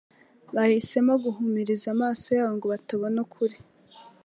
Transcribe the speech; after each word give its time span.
bahisemo 0.55 1.13
guhumiriza 1.23 1.87
amaso 1.95 2.27
yabo 2.37 2.51
ngo 2.55 2.65
batabona 2.73 3.17
ukuri. 3.25 3.55